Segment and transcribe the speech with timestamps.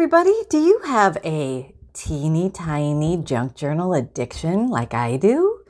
[0.00, 0.32] everybody.
[0.48, 5.60] Do you have a teeny tiny junk journal addiction like I do?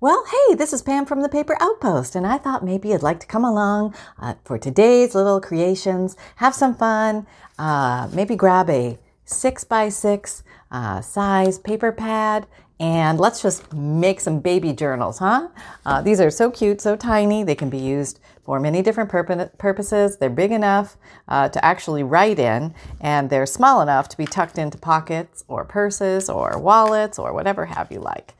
[0.00, 3.18] Well, hey, this is Pam from the Paper Outpost, and I thought maybe you'd like
[3.18, 7.26] to come along uh, for today's little creations, have some fun,
[7.58, 12.46] uh, maybe grab a six by six uh, size paper pad
[12.80, 15.48] and let's just make some baby journals, huh?
[15.84, 17.44] Uh, these are so cute, so tiny.
[17.44, 20.16] They can be used for many different purpo- purposes.
[20.16, 20.96] They're big enough
[21.28, 25.66] uh, to actually write in, and they're small enough to be tucked into pockets or
[25.66, 28.32] purses or wallets or whatever have you like.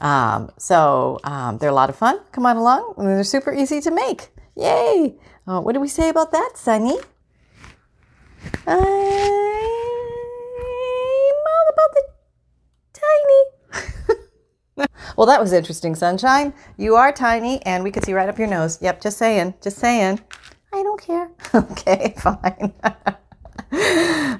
[0.00, 2.18] Um, so um, they're a lot of fun.
[2.32, 2.94] Come on along.
[2.96, 4.30] And they're super easy to make.
[4.56, 5.16] Yay!
[5.46, 6.98] Uh, what do we say about that, Sunny?
[8.66, 8.78] I'm
[11.46, 12.04] all about the
[12.94, 13.61] tiny
[15.16, 16.52] well, that was interesting, sunshine.
[16.76, 18.78] You are tiny and we could see right up your nose.
[18.80, 20.20] Yep, just saying, just saying.
[20.72, 21.30] I don't care.
[21.54, 22.72] okay, fine.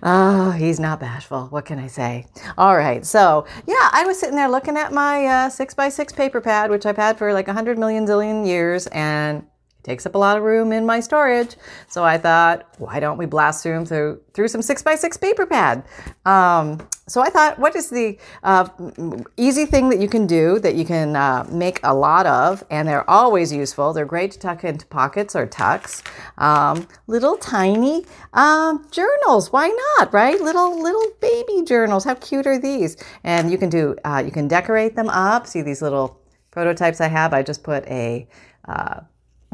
[0.03, 1.47] oh, he's not bashful.
[1.47, 2.27] What can I say?
[2.57, 3.05] All right.
[3.05, 6.71] So, yeah, I was sitting there looking at my uh, six by six paper pad,
[6.71, 9.47] which I've had for like a hundred million zillion years, and
[9.83, 11.57] takes up a lot of room in my storage.
[11.89, 15.47] So I thought, why don't we blast through through, through some six by six paper
[15.47, 15.85] pad?
[16.25, 18.69] Um, so I thought, what is the uh,
[19.37, 22.87] easy thing that you can do that you can uh, make a lot of, and
[22.87, 23.93] they're always useful.
[23.93, 26.03] They're great to tuck into pockets or tucks.
[26.39, 30.13] Um, little tiny um, journals, why not?
[30.13, 30.41] Right?
[30.41, 32.05] Little little baby journals.
[32.05, 32.97] How cute are these?
[33.25, 35.47] And you can do uh, you can decorate them up.
[35.47, 36.21] See these little
[36.53, 37.35] prototypes I have.
[37.35, 38.29] I just put a
[38.69, 39.01] uh,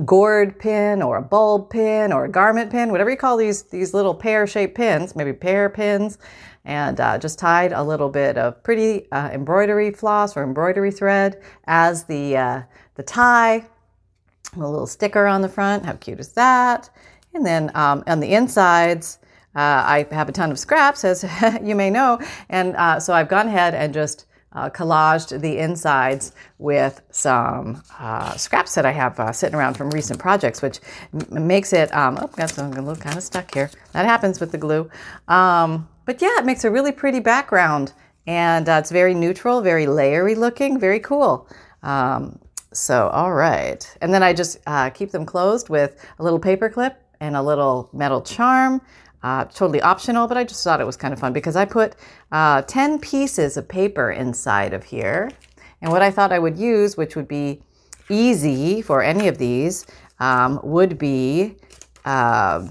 [0.04, 3.94] gourd pin or a bulb pin or a garment pin, whatever you call these these
[3.94, 6.18] little pear shaped pins, maybe pear pins,
[6.64, 11.42] and uh, just tied a little bit of pretty uh, embroidery floss or embroidery thread
[11.66, 12.62] as the uh,
[12.94, 13.66] the tie.
[14.56, 15.84] A little sticker on the front.
[15.84, 16.88] How cute is that?
[17.34, 19.18] And then um, on the insides.
[19.56, 21.24] Uh, I have a ton of scraps, as
[21.62, 26.32] you may know, and uh, so I've gone ahead and just uh, collaged the insides
[26.58, 30.80] with some uh, scraps that I have uh, sitting around from recent projects, which
[31.12, 33.70] m- makes it, um, oh, got some glue kind of stuck here.
[33.92, 34.90] That happens with the glue.
[35.28, 37.92] Um, but yeah, it makes a really pretty background
[38.26, 41.48] and uh, it's very neutral, very layery looking, very cool.
[41.82, 42.38] Um,
[42.72, 43.96] so, all right.
[44.00, 47.42] And then I just uh, keep them closed with a little paper clip and a
[47.42, 48.80] little metal charm.
[49.22, 51.96] Uh, totally optional, but I just thought it was kind of fun because I put
[52.30, 55.30] uh, 10 pieces of paper inside of here.
[55.82, 57.62] And what I thought I would use, which would be
[58.08, 59.86] easy for any of these,
[60.20, 61.56] um, would be
[62.04, 62.66] uh,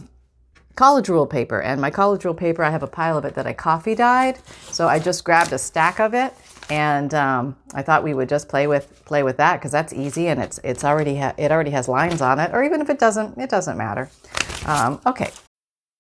[0.76, 1.62] college rule paper.
[1.62, 4.40] And my college rule paper, I have a pile of it that I coffee dyed.
[4.72, 6.34] So I just grabbed a stack of it
[6.70, 10.28] and um, I thought we would just play with play with that because that's easy
[10.28, 13.00] and it's it's already ha- it already has lines on it or even if it
[13.00, 14.10] doesn't it doesn't matter.
[14.66, 15.32] Um, okay,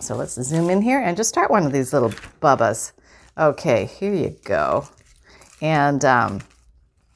[0.00, 2.92] So let's zoom in here and just start one of these little bubbas.
[3.36, 4.88] Okay, here you go.
[5.60, 6.40] And um,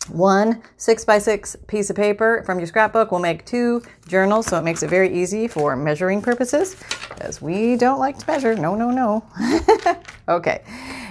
[0.09, 4.59] one six by six piece of paper from your scrapbook will make two journals, so
[4.59, 6.77] it makes it very easy for measuring purposes,
[7.09, 8.55] because we don't like to measure.
[8.55, 9.25] No, no, no.
[10.29, 10.63] okay.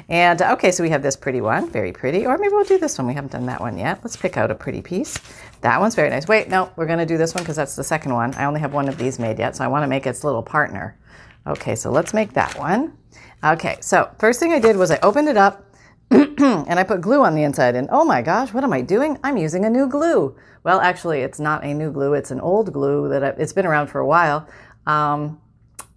[0.10, 2.26] And uh, okay, so we have this pretty one, very pretty.
[2.26, 3.08] Or maybe we'll do this one.
[3.08, 4.00] We haven't done that one yet.
[4.04, 5.18] Let's pick out a pretty piece.
[5.62, 6.28] That one's very nice.
[6.28, 8.36] Wait, no, we're going to do this one because that's the second one.
[8.36, 10.44] I only have one of these made yet, so I want to make its little
[10.44, 10.98] partner.
[11.46, 12.98] Okay, so let's make that one.
[13.44, 15.66] Okay, so first thing I did was I opened it up
[16.10, 17.76] and I put glue on the inside.
[17.76, 19.18] And oh my gosh, what am I doing?
[19.24, 20.36] I'm using a new glue.
[20.64, 22.14] Well, actually, it's not a new glue.
[22.14, 24.48] It's an old glue that I, it's been around for a while.
[24.88, 25.42] Um,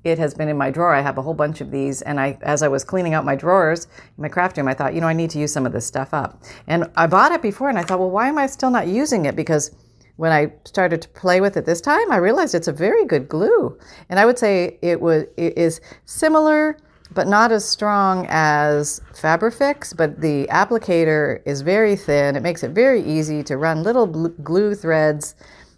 [0.03, 0.95] it has been in my drawer.
[0.95, 3.35] I have a whole bunch of these, and I, as I was cleaning out my
[3.35, 3.87] drawers
[4.17, 5.85] in my craft room, I thought, you know, I need to use some of this
[5.85, 6.43] stuff up.
[6.69, 9.25] And I bought it before, and I thought, well, why am I still not using
[9.25, 9.35] it?
[9.35, 9.73] Because
[10.17, 13.29] when I started to play with it this time, I realized it's a very good
[13.29, 13.79] glue.
[14.09, 16.79] And I would say it was it is similar
[17.15, 22.37] but not as strong as Fabrifix, but the applicator is very thin.
[22.37, 25.35] It makes it very easy to run little glue threads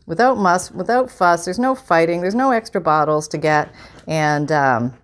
[0.06, 1.44] without muss, without fuss.
[1.44, 2.22] There's no fighting.
[2.22, 3.72] There's no extra bottles to get,
[4.06, 4.94] and um,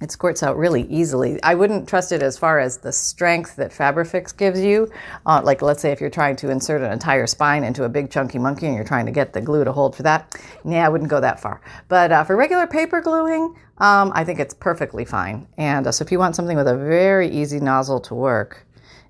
[0.00, 1.42] it squirts out really easily.
[1.42, 4.90] I wouldn't trust it as far as the strength that Fabrifix gives you.
[5.26, 8.10] Uh, like, let's say if you're trying to insert an entire spine into a big
[8.10, 10.88] chunky monkey and you're trying to get the glue to hold for that, yeah, I
[10.88, 11.60] wouldn't go that far.
[11.88, 15.46] But uh, for regular paper gluing, um, I think it's perfectly fine.
[15.58, 18.66] And uh, so if you want something with a very easy nozzle to work,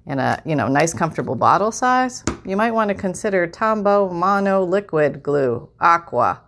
[0.07, 4.65] in a you know nice comfortable bottle size, you might want to consider Tombow Mono
[4.65, 6.41] Liquid Glue Aqua.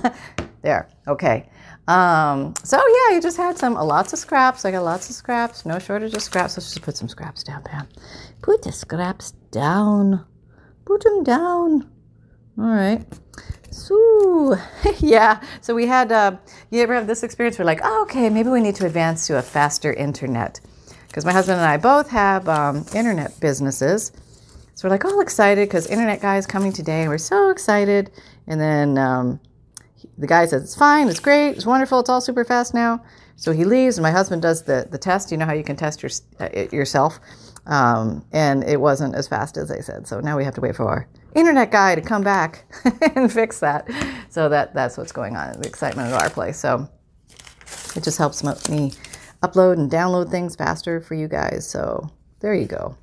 [0.62, 1.48] there, okay.
[1.88, 4.64] Um, so yeah, you just had some uh, lots of scraps.
[4.64, 5.66] I got lots of scraps.
[5.66, 6.56] No shortage of scraps.
[6.56, 7.88] Let's just put some scraps down, Pam.
[8.40, 10.24] Put the scraps down.
[10.84, 11.90] Put them down.
[12.58, 13.04] All right.
[13.70, 14.56] So
[14.98, 15.42] yeah.
[15.60, 16.12] So we had.
[16.12, 16.36] Uh,
[16.70, 17.58] you ever have this experience?
[17.58, 20.60] We're like, oh, okay, maybe we need to advance to a faster internet,
[21.08, 24.12] because my husband and I both have um, internet businesses.
[24.74, 28.12] So we're like all excited because internet guy is coming today, and we're so excited.
[28.46, 28.98] And then.
[28.98, 29.40] Um,
[30.22, 33.04] the guy says it's fine, it's great, it's wonderful, it's all super fast now.
[33.34, 35.32] So he leaves, and my husband does the, the test.
[35.32, 37.18] You know how you can test your, uh, yourself,
[37.66, 40.06] um, and it wasn't as fast as they said.
[40.06, 42.64] So now we have to wait for our internet guy to come back
[43.16, 43.88] and fix that.
[44.30, 45.60] So that that's what's going on.
[45.60, 46.56] The excitement at our place.
[46.56, 46.88] So
[47.96, 48.92] it just helps me
[49.42, 51.68] upload and download things faster for you guys.
[51.68, 52.08] So
[52.38, 52.96] there you go.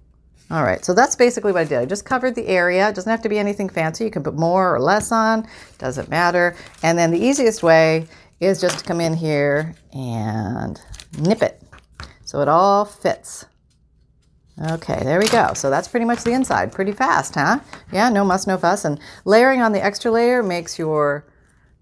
[0.52, 1.78] All right, so that's basically what I did.
[1.78, 2.90] I just covered the area.
[2.90, 4.06] It doesn't have to be anything fancy.
[4.06, 5.48] You can put more or less on,
[5.78, 6.56] doesn't matter.
[6.82, 8.08] And then the easiest way
[8.40, 10.82] is just to come in here and
[11.20, 11.62] nip it
[12.30, 13.46] so it all fits.
[14.72, 15.54] Okay, there we go.
[15.54, 16.72] So that's pretty much the inside.
[16.72, 17.60] Pretty fast, huh?
[17.92, 18.86] Yeah, no muss, no fuss.
[18.86, 21.26] And layering on the extra layer makes your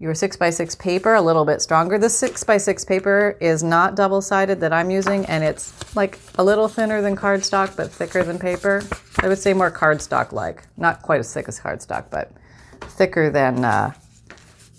[0.00, 1.98] your 6x6 paper a little bit stronger.
[1.98, 6.68] This 6x6 paper is not double sided that I'm using, and it's like a little
[6.68, 8.82] thinner than cardstock, but thicker than paper.
[9.18, 10.62] I would say more cardstock like.
[10.76, 12.30] Not quite as thick as cardstock, but
[12.82, 13.92] thicker than uh,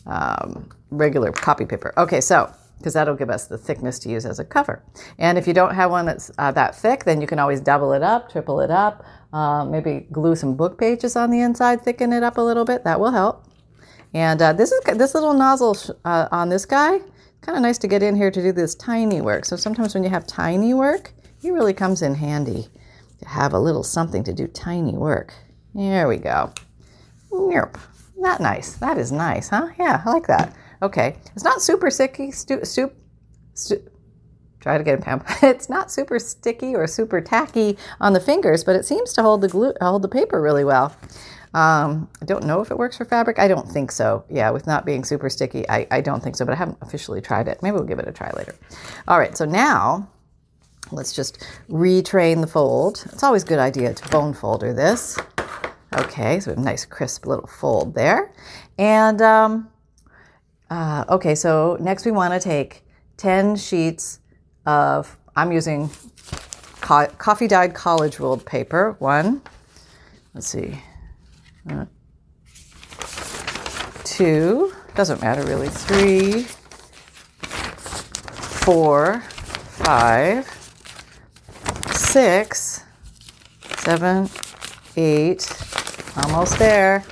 [0.05, 1.93] um, regular copy paper.
[1.97, 4.81] Okay, so because that'll give us the thickness to use as a cover.
[5.17, 7.91] And if you don't have one that's uh, that thick, then you can always double
[7.91, 12.13] it up, triple it up, uh, maybe glue some book pages on the inside, thicken
[12.13, 12.85] it up a little bit.
[12.85, 13.48] That will help.
[14.13, 16.99] And uh, this is this little nozzle uh, on this guy.
[17.41, 19.45] Kind of nice to get in here to do this tiny work.
[19.45, 22.67] So sometimes when you have tiny work, it really comes in handy
[23.19, 25.33] to have a little something to do tiny work.
[25.73, 26.51] There we go.
[27.31, 27.77] Yep.
[28.21, 28.73] That nice.
[28.75, 29.69] That is nice, huh?
[29.79, 30.55] Yeah, I like that.
[30.81, 31.15] Okay.
[31.35, 32.31] It's not super sticky.
[32.31, 32.95] Stu- soup.
[33.53, 33.89] Stu-
[34.59, 35.23] try to get it, Pam.
[35.41, 39.41] it's not super sticky or super tacky on the fingers, but it seems to hold
[39.41, 40.95] the glue, hold the paper really well.
[41.53, 43.39] Um, I don't know if it works for fabric.
[43.39, 44.23] I don't think so.
[44.29, 47.21] Yeah, with not being super sticky, I, I don't think so, but I haven't officially
[47.21, 47.61] tried it.
[47.63, 48.55] Maybe we'll give it a try later.
[49.07, 50.07] All right, so now
[50.91, 53.03] let's just retrain the fold.
[53.11, 55.17] It's always a good idea to bone folder this.
[55.97, 58.31] Okay, so a nice crisp little fold there.
[58.77, 59.69] And um,
[60.69, 62.83] uh, okay, so next we want to take
[63.17, 64.19] 10 sheets
[64.65, 65.89] of, I'm using
[66.79, 68.95] co- coffee dyed college ruled paper.
[68.99, 69.41] One,
[70.35, 70.79] let's see,
[74.19, 76.43] two, doesn't matter really, three,
[78.65, 80.45] four, five,
[81.93, 82.83] six,
[83.77, 84.29] seven,
[84.97, 85.49] eight,
[86.17, 87.05] almost there,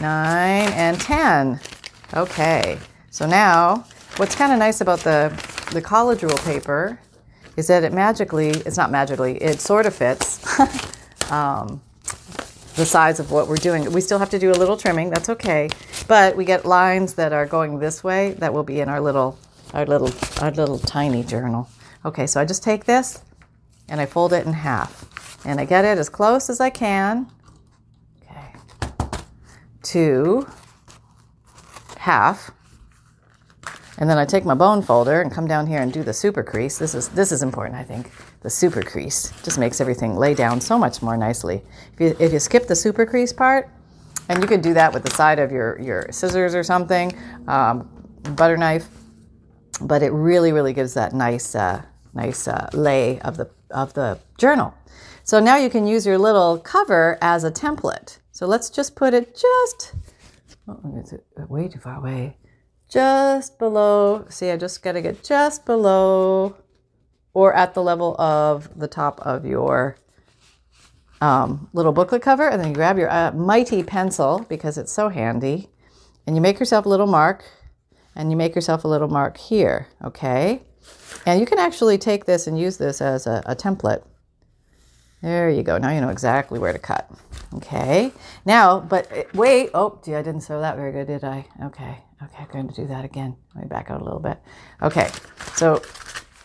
[0.00, 1.58] nine, and 10.
[2.14, 2.78] Okay,
[3.10, 3.86] so now
[4.18, 5.32] what's kind of nice about the,
[5.72, 7.00] the college rule paper
[7.56, 10.60] is that it magically, it's not magically, it sort of fits.
[11.30, 11.80] um,
[12.80, 13.92] the size of what we're doing.
[13.92, 15.68] We still have to do a little trimming, that's okay.
[16.08, 19.38] But we get lines that are going this way that will be in our little
[19.74, 20.10] our little
[20.40, 21.68] our little tiny journal.
[22.06, 23.22] Okay, so I just take this
[23.90, 25.06] and I fold it in half.
[25.44, 27.30] And I get it as close as I can.
[28.22, 29.20] Okay.
[29.82, 30.46] To
[31.98, 32.50] half.
[34.00, 36.42] And then I take my bone folder and come down here and do the super
[36.42, 36.78] crease.
[36.78, 38.10] This is this is important, I think.
[38.40, 41.62] The super crease just makes everything lay down so much more nicely.
[41.92, 43.68] If you, if you skip the super crease part,
[44.30, 47.12] and you could do that with the side of your, your scissors or something,
[47.48, 47.88] um,
[48.36, 48.86] butter knife,
[49.80, 51.82] but it really, really gives that nice, uh,
[52.14, 54.72] nice uh, lay of the, of the journal.
[55.24, 58.18] So now you can use your little cover as a template.
[58.30, 59.94] So let's just put it just,
[60.68, 60.80] oh,
[61.48, 62.36] way too far away
[62.90, 64.26] just below.
[64.28, 66.56] See, I just got to get just below
[67.32, 69.96] or at the level of the top of your
[71.20, 72.48] um, little booklet cover.
[72.48, 75.68] And then you grab your uh, mighty pencil because it's so handy.
[76.26, 77.44] And you make yourself a little mark.
[78.16, 80.62] And you make yourself a little mark here, okay?
[81.24, 84.02] And you can actually take this and use this as a, a template.
[85.22, 85.78] There you go.
[85.78, 87.08] Now you know exactly where to cut.
[87.54, 88.12] Okay.
[88.44, 89.70] Now, but uh, wait.
[89.74, 91.46] Oh, gee, I didn't sew that very good, did I?
[91.64, 91.98] Okay.
[92.22, 93.36] Okay, I'm going to do that again.
[93.54, 94.38] Let me back out a little bit.
[94.82, 95.08] Okay,
[95.54, 95.82] so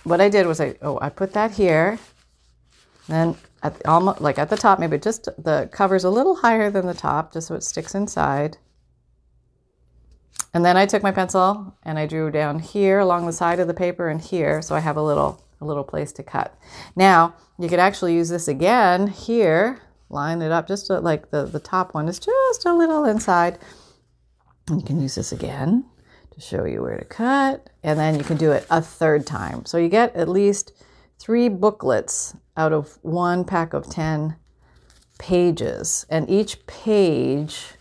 [0.06, 2.00] what I did was I oh I put that here,
[3.08, 6.70] then at the, almost like at the top, maybe just the cover's a little higher
[6.72, 8.58] than the top, just so it sticks inside.
[10.54, 13.68] And then I took my pencil and I drew down here along the side of
[13.68, 16.58] the paper and here, so I have a little a little place to cut.
[16.96, 21.60] Now you could actually use this again here, line it up just like the the
[21.60, 23.60] top one is just a little inside.
[24.70, 25.86] You can use this again
[26.32, 29.64] to show you where to cut, and then you can do it a third time.
[29.66, 30.72] So you get at least
[31.20, 34.36] three booklets out of one pack of 10
[35.20, 36.06] pages.
[36.10, 37.74] And each page,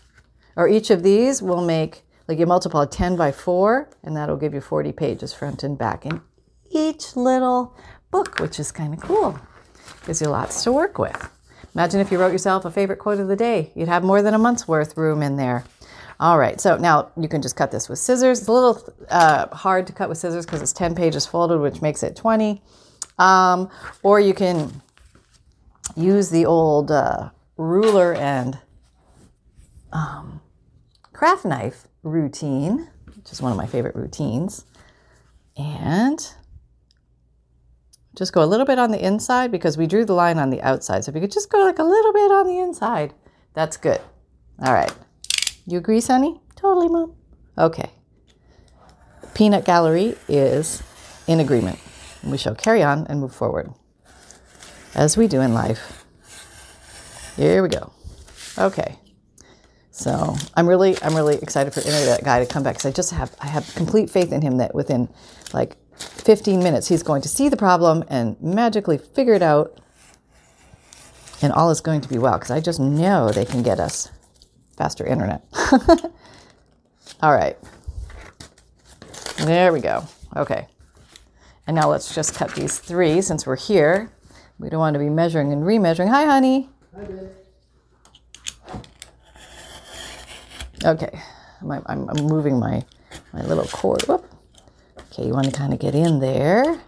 [0.55, 4.53] or each of these, will make, like you multiply 10 by 4, and that'll give
[4.53, 6.21] you 40 pages front and back in
[6.69, 7.75] each little
[8.11, 9.39] book, which is kind of cool.
[10.05, 11.31] Gives you lots to work with.
[11.73, 13.71] Imagine if you wrote yourself a favorite quote of the day.
[13.75, 15.65] You'd have more than a month's worth room in there.
[16.19, 18.39] All right, so now you can just cut this with scissors.
[18.39, 21.81] It's a little uh, hard to cut with scissors because it's 10 pages folded, which
[21.81, 22.61] makes it 20.
[23.19, 23.69] Um,
[24.01, 24.81] or you can
[25.95, 28.57] use the old uh, ruler and
[29.91, 30.41] um,
[31.11, 34.65] craft knife routine, which is one of my favorite routines.
[35.57, 36.19] And
[38.15, 40.61] just go a little bit on the inside because we drew the line on the
[40.61, 41.03] outside.
[41.03, 43.13] So if you could just go like a little bit on the inside,
[43.53, 43.99] that's good.
[44.63, 44.93] All right.
[45.67, 46.39] You agree, Sunny?
[46.55, 47.13] Totally, Mom.
[47.57, 47.89] Okay.
[49.33, 50.83] Peanut Gallery is
[51.27, 51.79] in agreement.
[52.23, 53.71] We shall carry on and move forward
[54.93, 56.05] as we do in life.
[57.35, 57.91] Here we go.
[58.57, 58.97] Okay.
[59.91, 63.11] So I'm really, I'm really excited for Internet Guy to come back because I just
[63.11, 65.09] have, I have complete faith in him that within
[65.53, 69.79] like 15 minutes he's going to see the problem and magically figure it out,
[71.41, 74.09] and all is going to be well because I just know they can get us
[74.77, 75.43] faster internet.
[77.21, 77.57] All right.
[79.37, 80.03] There we go.
[80.35, 80.67] Okay.
[81.67, 84.11] And now let's just cut these three since we're here.
[84.59, 86.09] We don't want to be measuring and remeasuring.
[86.09, 86.69] Hi, honey.
[86.95, 87.29] Hi, babe.
[90.83, 91.19] Okay.
[91.61, 92.83] I'm, I'm, I'm moving my,
[93.33, 94.03] my little cord.
[94.03, 94.25] Whoop.
[95.11, 96.79] Okay, you want to kind of get in there.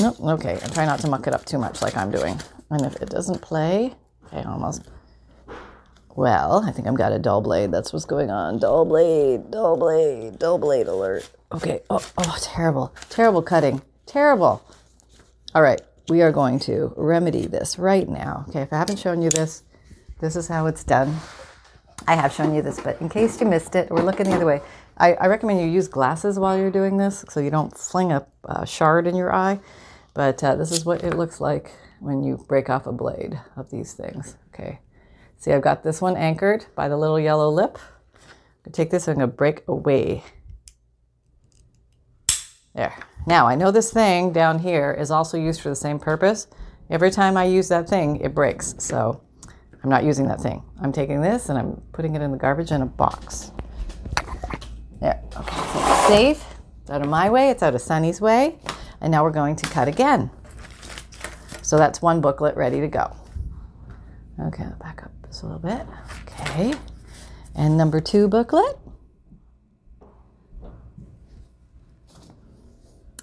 [0.00, 0.54] Nope, okay.
[0.62, 2.40] I try not to muck it up too much like I'm doing.
[2.70, 3.94] And if it doesn't play,
[4.26, 4.82] okay, almost.
[6.16, 7.72] Well, I think I've got a dull blade.
[7.72, 8.58] That's what's going on.
[8.58, 11.28] Dull blade, dull blade, dull blade alert.
[11.52, 11.80] Okay.
[11.90, 12.94] Oh, oh, terrible.
[13.10, 13.82] Terrible cutting.
[14.06, 14.62] Terrible.
[15.54, 15.80] All right.
[16.08, 18.44] We are going to remedy this right now.
[18.48, 18.62] Okay.
[18.62, 19.64] If I haven't shown you this,
[20.20, 21.16] this is how it's done.
[22.06, 24.46] I have shown you this, but in case you missed it, we're looking the other
[24.46, 24.60] way.
[24.98, 28.26] I, I recommend you use glasses while you're doing this so you don't fling a,
[28.44, 29.58] a shard in your eye.
[30.12, 33.70] But uh, this is what it looks like when you break off a blade of
[33.70, 34.36] these things.
[34.54, 34.78] Okay.
[35.44, 37.78] See, I've got this one anchored by the little yellow lip.
[38.14, 38.20] I'm
[38.64, 40.24] gonna take this, and I'm gonna break away.
[42.74, 42.96] There.
[43.26, 46.46] Now, I know this thing down here is also used for the same purpose.
[46.88, 48.74] Every time I use that thing, it breaks.
[48.78, 49.20] So
[49.82, 50.62] I'm not using that thing.
[50.80, 53.52] I'm taking this and I'm putting it in the garbage in a box.
[55.02, 55.22] There.
[55.36, 56.44] Okay, so it's safe.
[56.80, 58.58] It's out of my way, it's out of Sunny's way.
[59.02, 60.30] And now we're going to cut again.
[61.60, 63.14] So that's one booklet ready to go.
[64.40, 65.86] Okay, back up this a little bit.
[66.22, 66.74] Okay.
[67.54, 68.78] And number two booklet.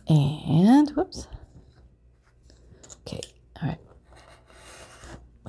[0.08, 1.28] And whoops.
[3.08, 3.22] Okay,
[3.62, 3.80] all right.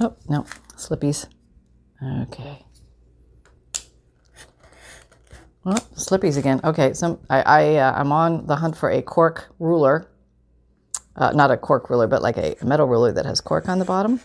[0.01, 1.27] Oh, no, slippies.
[2.23, 2.65] Okay.
[5.65, 6.61] Well, slippies again.
[6.63, 10.09] Okay, so I, I uh, I'm on the hunt for a cork ruler.
[11.17, 13.85] Uh, not a cork ruler, but like a metal ruler that has cork on the
[13.85, 14.21] bottom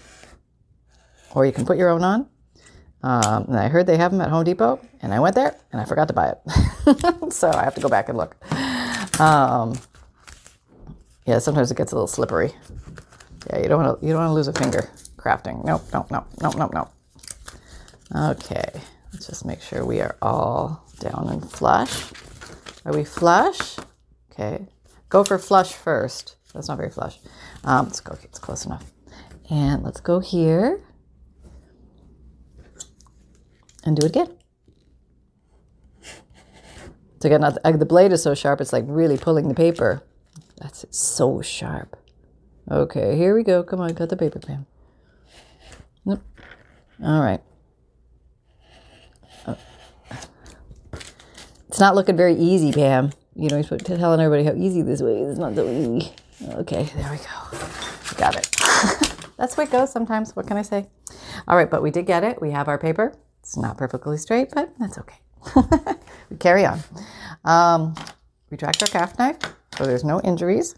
[1.33, 2.27] or you can put your own on.
[3.03, 5.79] Um, and I heard they have them at Home Depot, and I went there and
[5.79, 7.31] I forgot to buy it.
[7.33, 8.35] so I have to go back and look.
[9.19, 9.77] Um,
[11.25, 12.53] yeah, sometimes it gets a little slippery.
[13.49, 15.63] Yeah, you don't want to you don't want to lose a finger crafting.
[15.63, 16.89] Nope, nope, nope, nope, nope, nope.
[18.15, 18.81] Okay,
[19.13, 22.11] let's just make sure we are all down and flush.
[22.85, 23.77] Are we flush?
[24.31, 24.67] Okay,
[25.09, 26.35] go for flush first.
[26.53, 27.19] That's not very flush.
[27.63, 28.17] Um, let's go.
[28.23, 28.85] It's close enough.
[29.49, 30.81] And let's go here
[33.87, 34.27] and do it again.
[37.19, 37.41] So again,
[37.79, 40.03] the blade is so sharp, it's like really pulling the paper.
[40.57, 41.95] That's so sharp.
[42.69, 43.63] Okay, here we go.
[43.63, 44.65] Come on, cut the paper, Pam.
[46.05, 46.21] Nope.
[47.03, 47.41] All right.
[49.47, 49.57] Oh.
[51.69, 53.11] It's not looking very easy, Pam.
[53.35, 55.31] You know, you're telling everybody how easy this way is.
[55.31, 56.11] It's not so easy.
[56.55, 58.15] Okay, there we go.
[58.17, 58.47] Got it.
[59.37, 60.35] That's what it goes sometimes.
[60.35, 60.87] What can I say?
[61.47, 62.41] All right, but we did get it.
[62.41, 63.13] We have our paper.
[63.47, 65.19] It's not perfectly straight, but that's okay.
[66.29, 66.81] we carry on.
[67.45, 67.95] Um,
[68.49, 69.37] retract our craft knife
[69.77, 70.75] so there's no injuries.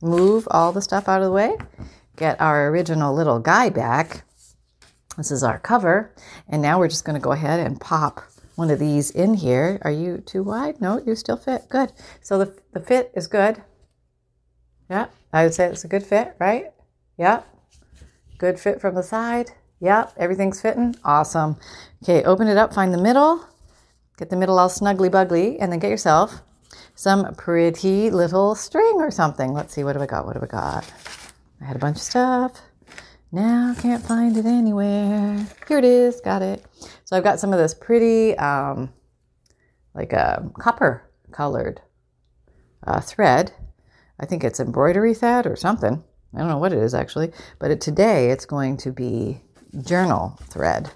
[0.00, 1.56] Move all the stuff out of the way.
[2.14, 4.22] Get our original little guy back.
[5.16, 6.14] This is our cover.
[6.48, 8.22] And now we're just going to go ahead and pop
[8.54, 9.80] one of these in here.
[9.82, 10.80] Are you too wide?
[10.80, 11.68] No, you still fit.
[11.68, 11.90] Good.
[12.22, 13.64] So the, the fit is good.
[14.88, 16.66] Yeah, I would say it's a good fit, right?
[17.18, 17.42] Yeah.
[18.38, 19.50] Good fit from the side.
[19.80, 20.94] Yep, everything's fitting.
[21.04, 21.56] Awesome.
[22.02, 23.44] Okay, open it up, find the middle.
[24.18, 26.42] Get the middle all snuggly buggly, and then get yourself
[26.94, 29.54] some pretty little string or something.
[29.54, 30.26] Let's see, what have I got?
[30.26, 30.92] What have I got?
[31.60, 32.60] I had a bunch of stuff.
[33.32, 35.46] Now can't find it anywhere.
[35.68, 36.20] Here it is.
[36.20, 36.64] Got it.
[37.04, 38.92] So I've got some of this pretty, um,
[39.94, 41.80] like a copper colored
[42.86, 43.52] uh, thread.
[44.18, 46.02] I think it's embroidery thread or something.
[46.34, 49.40] I don't know what it is actually, but it, today it's going to be
[49.82, 50.90] journal thread.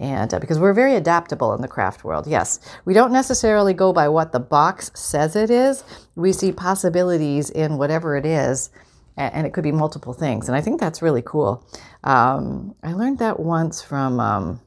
[0.00, 3.92] And uh, because we're very adaptable in the craft world, yes, we don't necessarily go
[3.92, 5.84] by what the box says it is.
[6.16, 8.70] We see possibilities in whatever it is,
[9.16, 10.48] and, it could be multiple things.
[10.48, 11.66] And I think that's really cool.
[12.02, 14.18] Um, I learned that once from.
[14.18, 14.60] Um,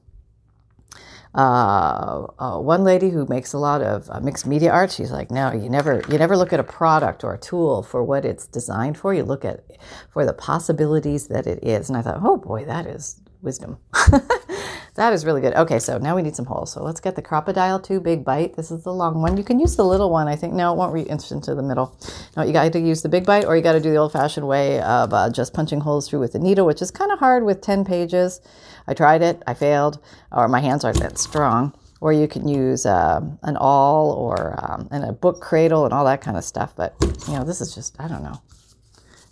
[1.35, 5.31] uh, uh, one lady who makes a lot of uh, mixed media art she's like
[5.31, 8.45] no you never you never look at a product or a tool for what it's
[8.45, 9.63] designed for you look at
[10.11, 13.77] for the possibilities that it is and i thought oh boy that is wisdom
[14.95, 17.21] that is really good okay so now we need some holes so let's get the
[17.21, 20.27] Crop-A-Dile 2 Big Bite this is the long one you can use the little one
[20.27, 21.95] i think no it won't reach into the middle
[22.35, 24.11] no you got to use the big bite or you got to do the old
[24.11, 27.19] fashioned way of uh, just punching holes through with a needle which is kind of
[27.19, 28.41] hard with 10 pages
[28.87, 29.99] I tried it, I failed,
[30.31, 31.73] or my hands aren't that strong.
[32.01, 36.03] Or you can use um, an awl or um, and a book cradle and all
[36.03, 36.73] that kind of stuff.
[36.75, 36.93] But
[37.27, 38.41] you know, this is just I don't know.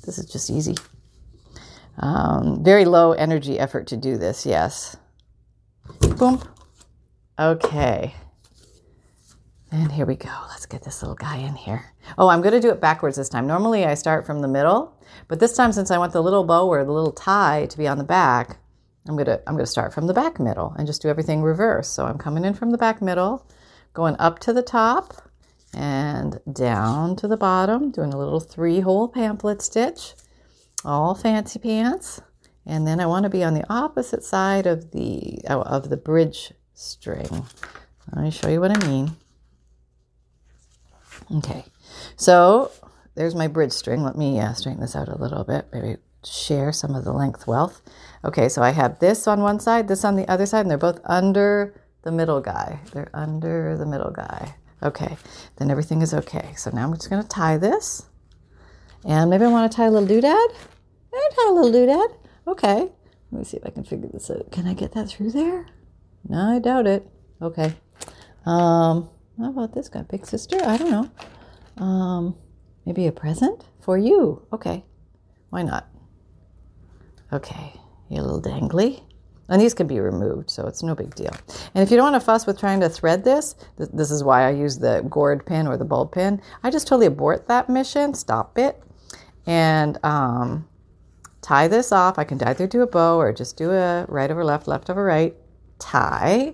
[0.05, 0.77] This is just easy.
[1.97, 4.45] Um, very low energy effort to do this.
[4.45, 4.95] Yes.
[6.17, 6.41] Boom.
[7.39, 8.15] Okay.
[9.71, 10.29] And here we go.
[10.49, 11.93] Let's get this little guy in here.
[12.17, 13.47] Oh, I'm going to do it backwards this time.
[13.47, 14.93] Normally I start from the middle,
[15.27, 17.87] but this time since I want the little bow or the little tie to be
[17.87, 18.57] on the back,
[19.07, 21.87] I'm gonna I'm gonna start from the back middle and just do everything reverse.
[21.87, 23.47] So I'm coming in from the back middle,
[23.93, 25.29] going up to the top
[25.73, 30.13] and down to the bottom, doing a little three-hole pamphlet stitch,
[30.83, 32.21] all fancy pants.
[32.65, 35.97] And then I want to be on the opposite side of the oh, of the
[35.97, 37.45] bridge string.
[38.13, 39.15] Let me show you what I mean.
[41.37, 41.65] Okay,
[42.15, 42.71] so
[43.15, 44.03] there's my bridge string.
[44.03, 45.67] Let me uh, straighten this out a little bit.
[45.73, 47.81] Maybe share some of the length wealth.
[48.23, 50.77] Okay, so I have this on one side, this on the other side, and they're
[50.77, 52.79] both under the middle guy.
[52.93, 54.55] They're under the middle guy.
[54.83, 55.17] Okay,
[55.57, 56.53] then everything is okay.
[56.57, 58.07] So now I'm just going to tie this.
[59.05, 60.55] And maybe I want to tie a little doodad.
[61.13, 62.15] I tie a little doodad.
[62.47, 62.89] Okay,
[63.31, 64.51] let me see if I can figure this out.
[64.51, 65.67] Can I get that through there?
[66.27, 67.07] No, I doubt it.
[67.41, 67.73] Okay.
[68.45, 69.09] Um,
[69.39, 70.01] how about this guy?
[70.03, 70.57] Big sister?
[70.63, 71.83] I don't know.
[71.83, 72.35] Um,
[72.85, 74.45] maybe a present for you.
[74.53, 74.83] Okay.
[75.49, 75.87] Why not?
[77.33, 77.73] Okay
[78.09, 79.01] You're a little dangly.
[79.49, 81.35] And these can be removed, so it's no big deal.
[81.75, 84.23] And if you don't want to fuss with trying to thread this, th- this is
[84.23, 86.41] why I use the gourd pin or the bulb pin.
[86.63, 88.81] I just totally abort that mission, stop it,
[89.45, 90.67] and um,
[91.41, 92.17] tie this off.
[92.19, 95.03] I can either do a bow or just do a right over left, left over
[95.03, 95.35] right,
[95.79, 96.53] tie.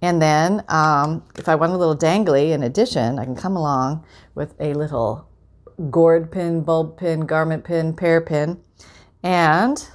[0.00, 4.04] And then um, if I want a little dangly in addition, I can come along
[4.34, 5.28] with a little
[5.90, 8.60] gourd pin, bulb pin, garment pin, pear pin,
[9.22, 9.88] and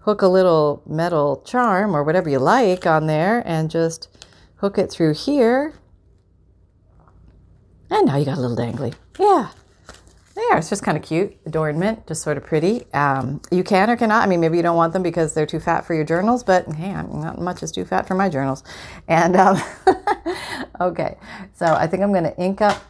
[0.00, 4.08] hook a little metal charm or whatever you like on there and just
[4.56, 5.74] hook it through here.
[7.90, 8.94] And now you got a little dangly.
[9.18, 9.50] Yeah.
[10.34, 12.90] There, it's just kind of cute adornment, just sort of pretty.
[12.94, 14.22] Um, you can or cannot.
[14.22, 16.66] I mean, maybe you don't want them because they're too fat for your journals, but
[16.72, 18.64] hey, I'm not much is too fat for my journals.
[19.08, 19.60] And um,
[20.80, 21.18] okay,
[21.52, 22.82] so I think I'm going to ink up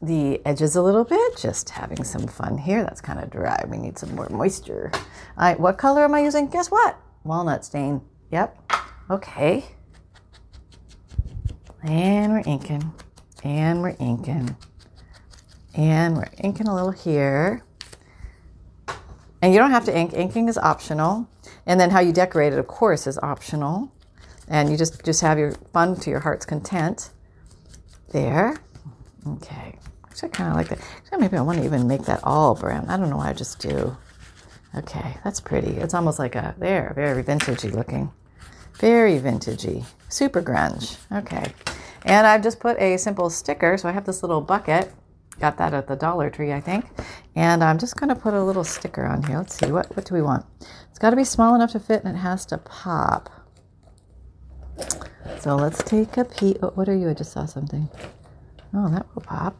[0.00, 2.82] the edges a little bit, just having some fun here.
[2.82, 3.62] That's kind of dry.
[3.68, 4.90] We need some more moisture.
[4.94, 5.02] All
[5.36, 6.48] right, what color am I using?
[6.48, 6.98] Guess what?
[7.24, 8.00] Walnut stain.
[8.30, 8.72] Yep.
[9.10, 9.64] Okay.
[11.82, 12.92] And we're inking.
[13.44, 14.56] And we're inking.
[15.74, 17.62] And we're inking a little here.
[19.42, 20.12] And you don't have to ink.
[20.12, 21.28] Inking is optional.
[21.66, 23.92] And then how you decorate it, of course, is optional.
[24.48, 27.10] And you just, just have your fun to your heart's content.
[28.12, 28.56] There.
[29.26, 29.78] Okay.
[30.04, 30.80] Actually, I kind of like that.
[30.96, 32.88] Actually, maybe I want to even make that all brown.
[32.88, 33.96] I don't know why I just do.
[34.74, 35.76] Okay, that's pretty.
[35.76, 38.10] It's almost like a, there, very vintagey looking.
[38.74, 39.84] Very vintagey.
[40.08, 40.96] Super grunge.
[41.12, 41.52] Okay.
[42.04, 43.76] And I've just put a simple sticker.
[43.76, 44.92] So I have this little bucket.
[45.40, 46.84] Got that at the Dollar Tree, I think.
[47.34, 49.38] And I'm just going to put a little sticker on here.
[49.38, 49.72] Let's see.
[49.72, 50.44] What, what do we want?
[50.90, 53.30] It's got to be small enough to fit and it has to pop.
[55.40, 56.58] So let's take a peek.
[56.62, 57.08] Oh, what are you?
[57.08, 57.88] I just saw something.
[58.74, 59.56] Oh, that will pop.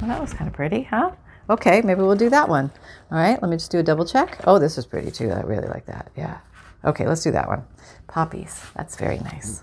[0.00, 1.10] Well, that was kind of pretty, huh?
[1.50, 2.70] Okay, maybe we'll do that one.
[3.10, 4.38] All right, let me just do a double check.
[4.46, 5.30] Oh, this is pretty too.
[5.30, 6.10] I really like that.
[6.16, 6.38] Yeah.
[6.84, 7.64] Okay, let's do that one.
[8.06, 8.62] Poppies.
[8.76, 9.62] That's very nice.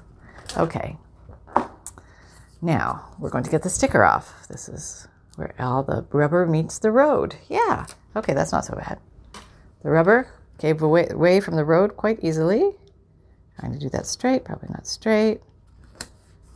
[0.57, 0.97] Okay.
[2.61, 4.47] Now, we're going to get the sticker off.
[4.47, 7.35] This is where all the rubber meets the road.
[7.49, 7.85] Yeah.
[8.15, 8.99] Okay, that's not so bad.
[9.83, 12.71] The rubber came away, away from the road quite easily.
[13.59, 15.41] Trying to do that straight, probably not straight.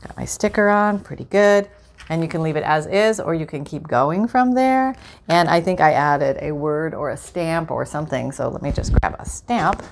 [0.01, 1.69] Got my sticker on, pretty good.
[2.09, 4.95] And you can leave it as is, or you can keep going from there.
[5.27, 8.31] And I think I added a word or a stamp or something.
[8.31, 9.83] So let me just grab a stamp.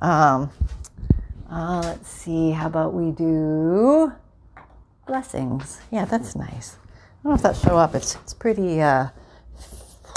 [0.00, 0.50] Um,
[1.50, 4.12] uh, let's see, how about we do
[5.06, 5.80] blessings?
[5.90, 6.78] Yeah, that's nice.
[7.22, 7.94] I don't know if that show up.
[7.94, 9.06] It's, it's pretty uh,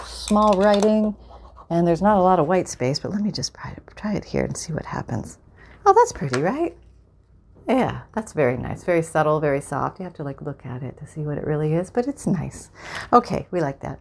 [0.05, 1.15] small writing,
[1.69, 4.25] and there's not a lot of white space, but let me just try, try it
[4.25, 5.37] here and see what happens.
[5.85, 6.75] Oh, that's pretty, right?
[7.69, 8.83] Yeah, that's very nice.
[8.83, 9.99] Very subtle, very soft.
[9.99, 12.25] You have to like look at it to see what it really is, but it's
[12.25, 12.71] nice.
[13.13, 13.99] Okay, we like that.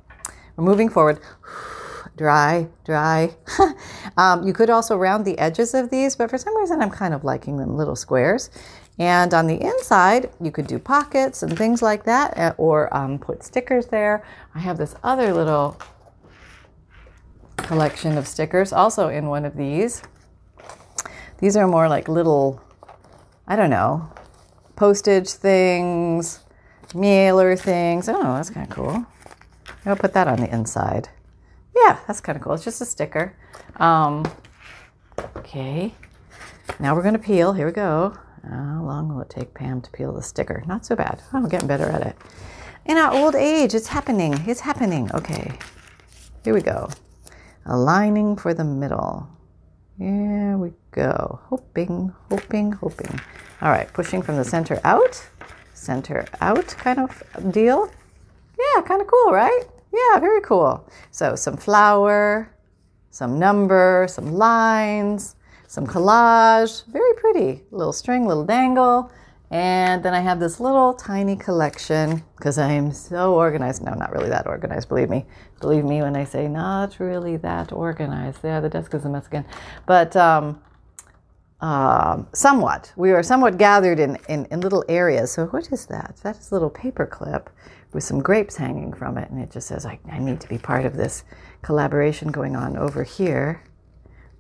[0.57, 1.21] We're moving forward.
[2.17, 3.35] Dry, dry.
[4.17, 7.13] um, you could also round the edges of these, but for some reason I'm kind
[7.13, 8.51] of liking them little squares.
[8.99, 13.19] And on the inside, you could do pockets and things like that, eh, or um,
[13.19, 14.25] put stickers there.
[14.55, 15.77] I have this other little
[17.57, 20.03] collection of stickers also in one of these.
[21.39, 22.63] These are more like little,
[23.49, 24.09] I don't know,
[24.77, 26.41] postage things,
[26.95, 28.09] mailer things.
[28.09, 29.07] Oh, that's kind of cool.
[29.85, 31.09] I'll put that on the inside.
[31.75, 32.55] Yeah, that's kind of cool.
[32.55, 33.37] It's just a sticker.
[33.77, 34.25] Um,
[35.37, 35.95] okay.
[36.79, 37.53] Now we're going to peel.
[37.53, 38.17] Here we go.
[38.49, 40.63] How long will it take Pam to peel the sticker?
[40.67, 41.23] Not so bad.
[41.33, 42.17] Oh, I'm getting better at it.
[42.85, 44.35] In our old age, it's happening.
[44.47, 45.11] It's happening.
[45.15, 45.59] Okay.
[46.45, 46.91] Here we go.
[47.67, 49.27] Aligning for the middle.
[49.99, 51.41] Here we go.
[51.45, 53.21] Hoping, hoping, hoping.
[53.63, 55.27] All right, pushing from the center out,
[55.73, 57.91] center out kind of deal.
[58.59, 59.63] Yeah, kind of cool, right?
[59.93, 60.87] Yeah, very cool.
[61.13, 62.51] So some flower,
[63.11, 66.87] some number, some lines, some collage.
[66.87, 67.63] Very pretty.
[67.71, 69.11] Little string, little dangle.
[69.51, 73.83] And then I have this little tiny collection because I am so organized.
[73.83, 75.27] No, not really that organized, believe me.
[75.61, 78.39] Believe me when I say not really that organized.
[78.43, 79.45] Yeah, the desk is a mess again.
[79.87, 80.61] But um,
[81.61, 82.93] um, somewhat.
[82.97, 85.33] We are somewhat gathered in, in, in, little areas.
[85.33, 86.19] So, what is that?
[86.23, 87.49] That is a little paper clip
[87.93, 89.31] with some grapes hanging from it.
[89.31, 91.25] And it just says, I, I need to be part of this
[91.63, 93.63] collaboration going on over here.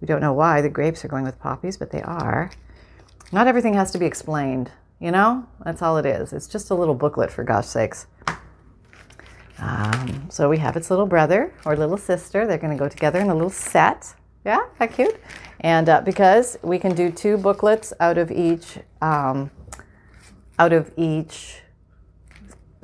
[0.05, 2.51] We don't know why the grapes are going with poppies, but they are.
[3.33, 4.71] Not everything has to be explained.
[5.01, 6.35] You know, that's all it is.
[6.35, 8.07] It's just a little booklet, for gosh sakes.
[9.59, 12.47] Um, so we have its little brother or little sister.
[12.47, 14.15] They're going to go together in a little set.
[14.45, 15.19] Yeah, how cute.
[15.61, 19.51] And uh, because we can do two booklets out of each, um,
[20.59, 21.63] out of each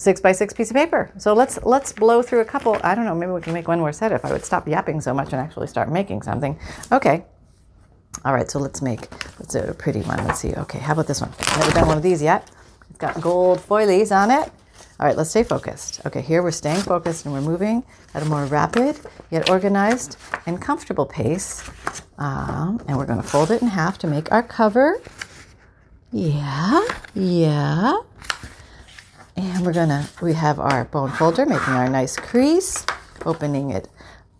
[0.00, 1.12] six by six piece of paper.
[1.18, 2.76] So let's let's blow through a couple.
[2.82, 3.14] I don't know.
[3.14, 5.40] Maybe we can make one more set if I would stop yapping so much and
[5.40, 6.58] actually start making something.
[6.90, 7.24] Okay.
[8.24, 9.02] All right, so let's make
[9.38, 10.24] let's do a pretty one.
[10.26, 10.54] Let's see.
[10.54, 11.30] Okay, how about this one?
[11.58, 12.50] Never done one of these yet.
[12.88, 14.50] It's got gold foilies on it.
[14.98, 16.00] All right, let's stay focused.
[16.06, 17.82] Okay, here we're staying focused and we're moving
[18.14, 18.98] at a more rapid,
[19.30, 21.62] yet organized and comfortable pace.
[22.18, 25.00] Um, and we're going to fold it in half to make our cover.
[26.12, 27.96] Yeah, yeah.
[29.36, 32.84] And we're to, we have our bone folder making our nice crease,
[33.24, 33.88] opening it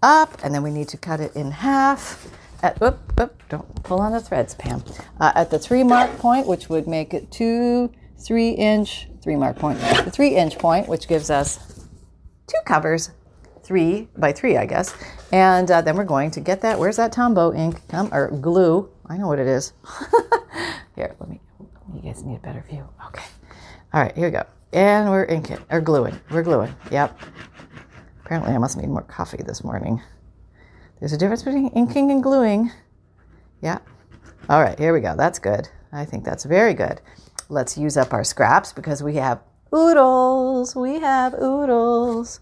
[0.03, 2.29] up, and then we need to cut it in half
[2.62, 4.83] at, whoop, whoop, don't pull on the threads, Pam.
[5.18, 9.57] Uh, at the three mark point, which would make it two, three inch, three mark
[9.57, 11.87] point, the three inch point, which gives us
[12.46, 13.11] two covers,
[13.62, 14.94] three by three, I guess.
[15.33, 16.79] And uh, then we're going to get that.
[16.79, 17.81] Where's that Tombow ink?
[17.88, 18.90] Come or glue?
[19.07, 19.72] I know what it is.
[20.96, 21.40] here, let me.
[21.94, 22.87] You guys need a better view.
[23.09, 23.24] Okay.
[23.92, 24.44] All right, here we go.
[24.73, 26.19] And we're inking or gluing.
[26.31, 26.75] We're gluing.
[26.91, 27.19] Yep.
[28.25, 30.01] Apparently, I must need more coffee this morning.
[31.01, 32.71] There's a difference between inking and gluing.
[33.61, 33.79] Yeah.
[34.49, 35.17] All right, here we go.
[35.17, 35.69] That's good.
[35.93, 37.01] I think that's very good.
[37.49, 39.41] Let's use up our scraps because we have
[39.75, 40.77] oodles.
[40.77, 42.41] We have oodles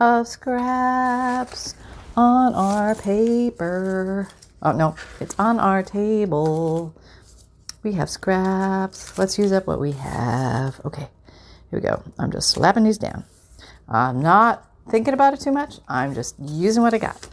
[0.00, 1.74] of scraps
[2.16, 4.28] on our paper.
[4.62, 6.94] Oh, no, it's on our table.
[7.84, 9.16] We have scraps.
[9.16, 10.80] Let's use up what we have.
[10.84, 11.08] Okay,
[11.70, 12.02] here we go.
[12.18, 13.24] I'm just slapping these down.
[13.88, 15.80] I'm not thinking about it too much.
[15.88, 17.28] I'm just using what I got.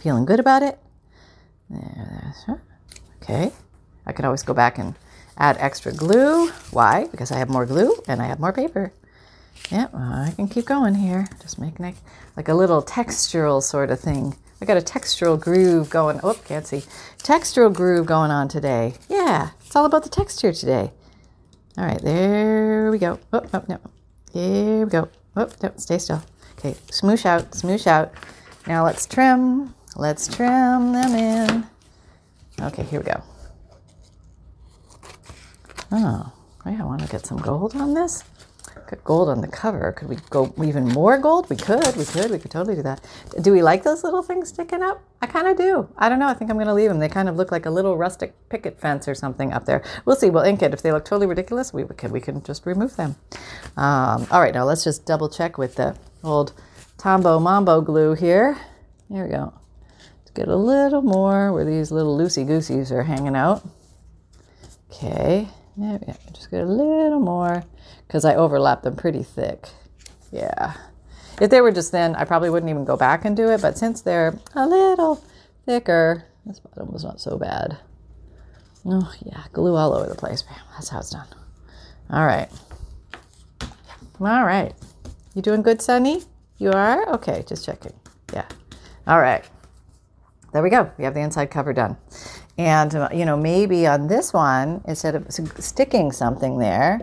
[0.00, 0.78] Feeling good about it?
[3.22, 3.52] Okay.
[4.06, 4.94] I could always go back and
[5.36, 6.50] add extra glue.
[6.70, 7.06] Why?
[7.10, 8.92] Because I have more glue and I have more paper.
[9.70, 11.26] Yeah, well, I can keep going here.
[11.42, 11.96] Just making it
[12.36, 14.36] like a little textural sort of thing.
[14.60, 16.20] I got a textural groove going.
[16.22, 16.84] Oh, can't see.
[17.18, 18.94] Textural groove going on today.
[19.08, 20.92] Yeah, it's all about the texture today.
[21.78, 23.18] All right, there we go.
[23.32, 23.78] Oh, oh no.
[24.32, 25.08] Here we go.
[25.36, 26.22] Oh, no, stay still.
[26.58, 28.12] Okay, smoosh out, smoosh out.
[28.66, 29.74] Now let's trim.
[29.94, 31.66] Let's trim them in.
[32.60, 33.22] Okay, here we go.
[35.92, 36.32] Oh,
[36.64, 38.24] I want to get some gold on this.
[39.04, 39.92] Gold on the cover.
[39.92, 41.48] Could we go even more gold?
[41.48, 41.96] We could.
[41.96, 42.30] We could.
[42.30, 43.04] We could totally do that.
[43.42, 45.02] Do we like those little things sticking up?
[45.22, 45.88] I kind of do.
[45.96, 46.28] I don't know.
[46.28, 46.98] I think I'm going to leave them.
[46.98, 49.82] They kind of look like a little rustic picket fence or something up there.
[50.04, 50.30] We'll see.
[50.30, 50.72] We'll ink it.
[50.74, 53.16] If they look totally ridiculous, we could we can just remove them.
[53.76, 54.54] Um, all right.
[54.54, 56.52] Now let's just double check with the old
[56.98, 58.58] Tombow Mambo glue here.
[59.10, 59.52] There we go.
[60.18, 63.66] Let's get a little more where these little loosey gooseys are hanging out.
[64.90, 65.48] Okay.
[65.76, 66.14] There we go.
[66.32, 67.64] Just get a little more
[68.06, 69.68] because I overlap them pretty thick.
[70.32, 70.74] Yeah.
[71.40, 73.60] If they were just thin, I probably wouldn't even go back and do it.
[73.60, 75.22] But since they're a little
[75.66, 77.78] thicker, this bottom was not so bad.
[78.86, 80.42] Oh, yeah, glue all over the place.
[80.42, 81.26] Bam, that's how it's done.
[82.08, 82.48] All right.
[84.20, 84.72] All right.
[85.34, 86.22] You doing good, Sunny?
[86.58, 87.06] You are?
[87.14, 87.92] Okay, just checking.
[88.32, 88.46] Yeah.
[89.06, 89.44] All right.
[90.52, 90.90] There we go.
[90.96, 91.98] We have the inside cover done.
[92.58, 97.00] And, uh, you know, maybe on this one, instead of sticking something there,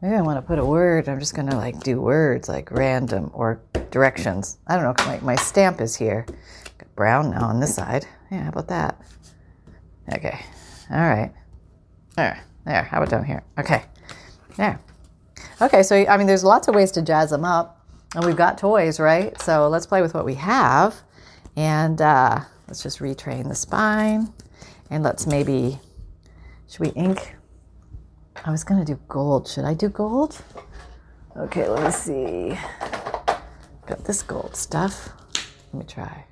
[0.00, 1.08] maybe I want to put a word.
[1.08, 4.58] I'm just going to like do words like random or directions.
[4.66, 5.04] I don't know.
[5.06, 6.26] My, my stamp is here.
[6.78, 8.06] Got brown now on this side.
[8.30, 9.00] Yeah, how about that?
[10.12, 10.40] Okay.
[10.90, 11.32] All right.
[12.16, 12.42] There.
[12.64, 12.82] There.
[12.82, 13.42] How about down here?
[13.58, 13.82] Okay.
[14.56, 14.80] There.
[15.60, 15.82] Okay.
[15.82, 17.80] So, I mean, there's lots of ways to jazz them up.
[18.14, 19.38] And we've got toys, right?
[19.42, 20.94] So let's play with what we have.
[21.56, 24.32] And uh, let's just retrain the spine.
[24.90, 25.78] And let's maybe,
[26.68, 27.36] should we ink?
[28.44, 29.48] I was going to do gold.
[29.48, 30.40] Should I do gold?
[31.36, 32.58] Okay, let me see.
[33.86, 35.10] Got this gold stuff.
[35.72, 36.24] Let me try.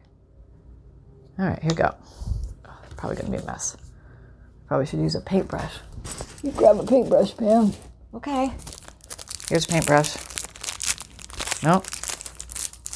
[1.38, 1.94] All right, here we go.
[2.66, 3.76] Oh, probably going to be a mess.
[4.66, 5.74] Probably should use a paintbrush.
[6.42, 7.72] You grab a paintbrush, Pam.
[8.14, 8.52] Okay.
[9.48, 10.16] Here's a paintbrush.
[11.62, 11.86] Nope.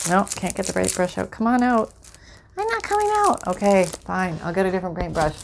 [0.08, 1.30] Nope, can't get the paintbrush out.
[1.30, 1.92] Come on out.
[2.58, 3.46] I'm not coming out.
[3.46, 4.38] Okay, fine.
[4.42, 5.34] I'll get a different paintbrush.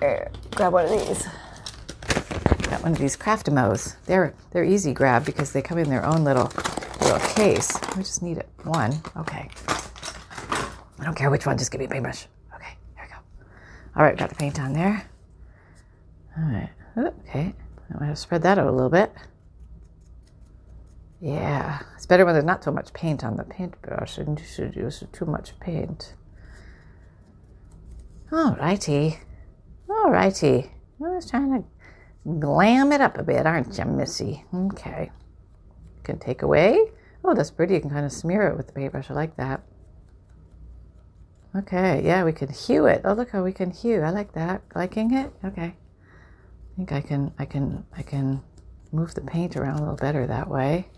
[0.00, 1.26] Here, grab one of these.
[2.68, 3.96] Got one of these Craftamos.
[4.06, 6.50] They're they're easy grab because they come in their own little
[7.00, 7.78] little case.
[7.96, 9.00] We just need it one.
[9.16, 9.48] Okay.
[9.68, 11.58] I don't care which one.
[11.58, 12.26] Just give me a paintbrush.
[12.54, 13.20] Okay, here we go.
[13.96, 15.06] All right, got the paint on there.
[16.38, 16.70] All right.
[16.96, 17.54] Okay.
[17.92, 19.12] I'm gonna spread that out a little bit.
[21.20, 24.76] Yeah, it's better when there's not so much paint on the paintbrush and you should
[24.76, 26.14] use too much paint.
[28.30, 29.18] Alrighty.
[29.88, 30.70] Alrighty.
[31.04, 31.64] I was trying to
[32.38, 34.44] glam it up a bit, aren't you, Missy?
[34.52, 35.10] Okay.
[35.96, 36.90] You can take away.
[37.24, 37.74] Oh, that's pretty.
[37.74, 39.10] You can kind of smear it with the paintbrush.
[39.10, 39.62] I like that.
[41.56, 43.00] Okay, yeah, we can hue it.
[43.04, 44.02] Oh, look how we can hue.
[44.02, 44.62] I like that.
[44.74, 45.32] Liking it?
[45.42, 45.74] Okay.
[45.74, 48.42] I think I can I can I can
[48.92, 50.90] move the paint around a little better that way.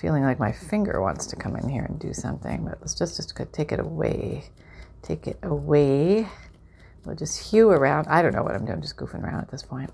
[0.00, 3.16] Feeling like my finger wants to come in here and do something, but let's just
[3.16, 4.44] just take it away.
[5.02, 6.28] Take it away.
[7.04, 8.06] We'll just hue around.
[8.06, 9.90] I don't know what I'm doing, just goofing around at this point.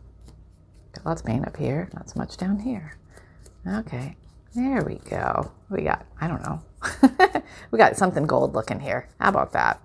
[0.92, 2.98] Got lots of paint up here, not so much down here.
[3.66, 4.14] Okay,
[4.54, 5.50] there we go.
[5.70, 6.04] We got?
[6.20, 6.62] I don't know.
[7.70, 9.08] we got something gold looking here.
[9.18, 9.80] How about that?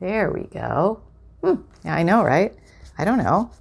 [0.00, 1.00] There we go.
[1.44, 1.62] Hmm.
[1.84, 2.56] Yeah, I know, right?
[2.98, 3.52] I don't know.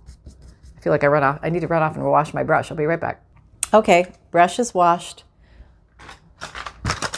[0.75, 1.37] I feel like I run off.
[1.43, 2.71] I need to run off and wash my brush.
[2.71, 3.23] I'll be right back.
[3.71, 5.23] Okay, brush is washed.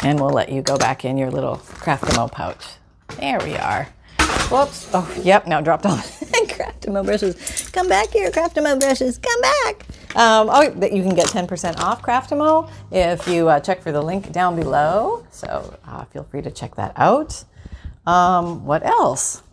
[0.04, 2.66] And we'll let you go back in your little Craftamo pouch.
[3.20, 3.86] There we are.
[4.50, 4.90] Whoops.
[4.94, 5.46] Oh, yep.
[5.48, 5.98] Now dropped all
[6.50, 7.70] Craftamo brushes.
[7.72, 9.18] Come back here, Craftamo brushes.
[9.18, 9.86] Come back.
[10.16, 14.32] Um, oh, you can get 10% off Craftamo if you uh, check for the link
[14.32, 15.26] down below.
[15.32, 17.44] So uh, feel free to check that out.
[18.08, 19.44] Um, what else?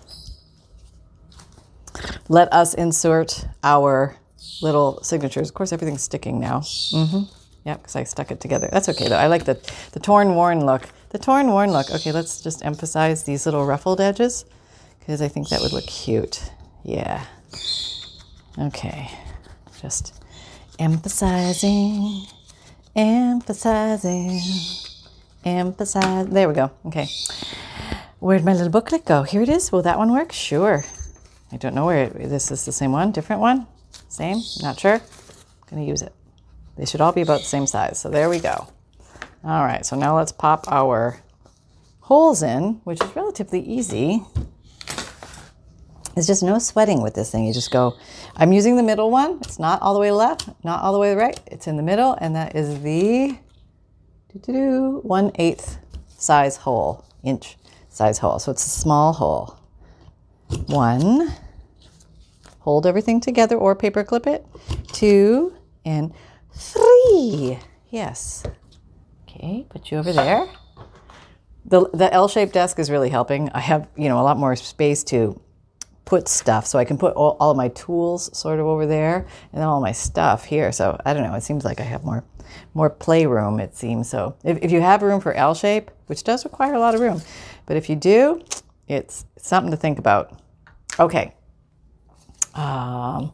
[2.29, 4.17] Let us insert our
[4.63, 5.49] little signatures.
[5.49, 6.61] Of course, everything's sticking now.
[6.61, 7.36] Mm-hmm.
[7.67, 8.69] Yeah, because I stuck it together.
[8.71, 9.17] That's okay though.
[9.17, 9.59] I like the,
[9.91, 10.89] the torn, worn look.
[11.09, 11.91] The torn, worn look.
[11.91, 14.45] Okay, let's just emphasize these little ruffled edges
[15.01, 16.53] because I think that would look cute.
[16.85, 17.25] Yeah.
[18.57, 19.11] Okay.
[19.83, 20.23] Just
[20.79, 22.27] emphasizing,
[22.95, 24.41] emphasizing,
[25.45, 26.29] emphasize.
[26.29, 26.71] There we go.
[26.87, 27.09] Okay.
[28.21, 29.25] Where'd my little booklet go?
[29.25, 29.73] Here it is.
[29.73, 30.31] Will that one work?
[30.31, 30.85] Sure.
[31.51, 33.67] I don't know where it, this is the same one, different one,
[34.09, 34.95] same, not sure.
[34.95, 36.16] I'm gonna use it.
[36.77, 37.99] They should all be about the same size.
[37.99, 38.69] So there we go.
[39.45, 41.21] All right, so now let's pop our
[42.01, 44.23] holes in, which is relatively easy.
[46.15, 47.45] There's just no sweating with this thing.
[47.45, 47.95] You just go,
[48.37, 49.39] I'm using the middle one.
[49.43, 51.39] It's not all the way left, not all the way right.
[51.47, 53.39] It's in the middle, and that is the
[55.03, 57.57] one eighth size hole, inch
[57.89, 58.39] size hole.
[58.39, 59.59] So it's a small hole.
[60.67, 61.33] One,
[62.61, 64.47] hold everything together or paper clip it.
[64.93, 66.13] Two, and
[66.57, 67.59] three.
[67.91, 68.43] Yes.
[69.29, 70.49] Okay, put you over there.
[71.65, 73.51] The, the L-shaped desk is really helping.
[73.51, 75.41] I have, you know, a lot more space to
[76.05, 76.67] put stuff.
[76.67, 79.93] So I can put all, all my tools sort of over there and all my
[79.93, 80.73] stuff here.
[80.73, 82.25] So I don't know, it seems like I have more
[82.75, 84.09] more playroom, it seems.
[84.09, 87.01] So if, if you have room for L shape, which does require a lot of
[87.01, 87.21] room,
[87.67, 88.41] but if you do,
[88.87, 90.41] it's something to think about.
[91.01, 91.35] Okay.
[92.55, 93.33] Um,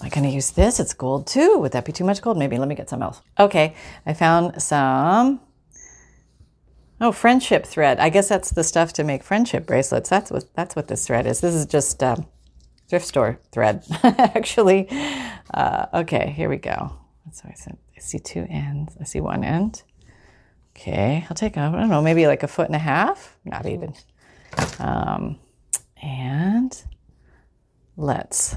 [0.00, 0.80] am I to use this?
[0.80, 1.58] It's gold too.
[1.58, 2.38] Would that be too much gold?
[2.38, 2.58] Maybe.
[2.58, 3.20] Let me get some else.
[3.38, 3.74] Okay.
[4.06, 5.40] I found some.
[7.00, 8.00] Oh, friendship thread.
[8.00, 10.08] I guess that's the stuff to make friendship bracelets.
[10.08, 11.40] That's what that's what this thread is.
[11.40, 12.26] This is just um,
[12.88, 14.88] thrift store thread, actually.
[15.52, 16.92] Uh, okay, here we go.
[17.32, 18.96] So I said I see two ends.
[19.00, 19.82] I see one end.
[20.76, 23.36] Okay, I'll take, I don't know, maybe like a foot and a half.
[23.44, 23.94] Not even.
[24.78, 25.40] Um,
[26.00, 26.80] and
[27.96, 28.56] let's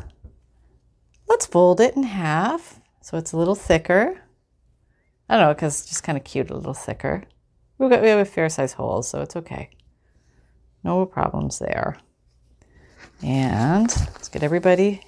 [1.32, 4.22] let's fold it in half so it's a little thicker.
[5.30, 7.24] I don't know, because it's just kind of cute, a little thicker.
[7.78, 9.70] We've got we have a fair size hole, so it's okay.
[10.84, 11.98] No problems there.
[13.24, 15.02] And let's get everybody.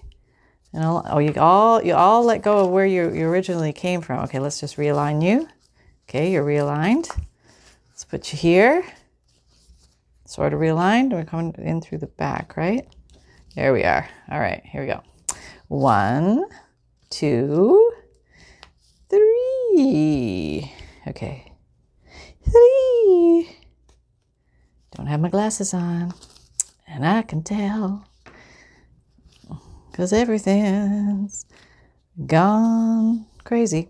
[0.71, 4.23] And oh, you all you all let go of where you, you originally came from.
[4.23, 5.49] Okay, let's just realign you.
[6.07, 7.09] Okay, you're realigned.
[7.89, 8.85] Let's put you here.
[10.25, 11.11] Sort of realigned.
[11.11, 12.87] We're coming in through the back, right?
[13.55, 14.07] There we are.
[14.31, 15.03] All right, here we go.
[15.73, 16.45] One,
[17.09, 17.91] two,
[19.09, 20.71] three.
[21.07, 21.51] Okay.
[22.47, 23.57] Three.
[24.95, 26.13] Don't have my glasses on,
[26.87, 28.07] and I can tell
[29.89, 31.47] because everything's
[32.23, 33.89] gone crazy.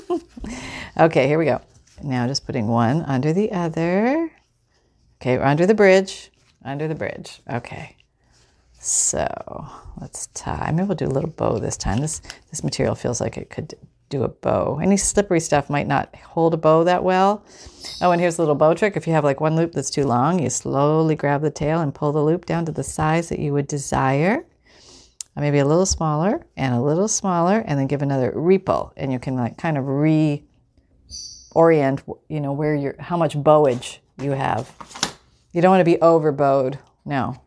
[0.98, 1.60] okay, here we go.
[2.02, 4.32] Now just putting one under the other.
[5.20, 6.30] Okay, we're under the bridge.
[6.64, 7.42] Under the bridge.
[7.46, 7.97] Okay.
[8.80, 9.66] So
[10.00, 10.70] let's tie.
[10.72, 11.98] Maybe we'll do a little bow this time.
[11.98, 13.74] This this material feels like it could
[14.08, 14.78] do a bow.
[14.82, 17.44] Any slippery stuff might not hold a bow that well.
[18.00, 18.96] Oh, and here's a little bow trick.
[18.96, 21.94] If you have like one loop that's too long, you slowly grab the tail and
[21.94, 24.46] pull the loop down to the size that you would desire.
[25.36, 29.12] Uh, maybe a little smaller and a little smaller, and then give another ripple, and
[29.12, 30.42] you can like kind of reorient,
[32.28, 34.74] you know, where you're, how much bowage you have.
[35.52, 36.78] You don't want to be over bowed.
[37.04, 37.40] No.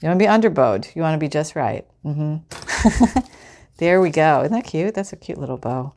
[0.00, 0.94] You want to be underbowed.
[0.94, 1.84] You want to be just right.
[2.04, 3.18] Mm-hmm.
[3.78, 4.42] there we go.
[4.42, 4.94] Isn't that cute?
[4.94, 5.94] That's a cute little bow.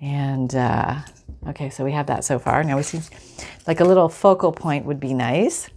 [0.00, 1.00] And uh,
[1.48, 2.62] okay, so we have that so far.
[2.64, 3.00] Now we see
[3.66, 5.70] like a little focal point would be nice.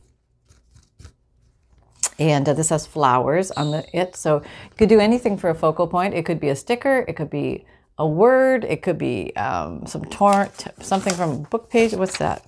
[2.19, 5.55] And uh, this has flowers on the it, so you could do anything for a
[5.55, 6.13] focal point.
[6.13, 7.05] It could be a sticker.
[7.07, 7.65] It could be
[7.97, 8.65] a word.
[8.65, 11.93] It could be um, some tor- something from a book page.
[11.93, 12.45] What's that?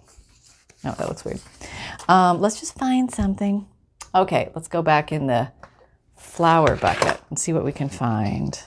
[0.83, 1.39] No, that looks weird.
[2.07, 3.65] Um, let's just find something.
[4.15, 5.51] Okay, let's go back in the
[6.15, 8.57] flower bucket and see what we can find.